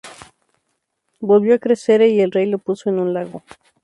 [1.19, 3.43] Volvió a crecer y el rey lo puso en un lago.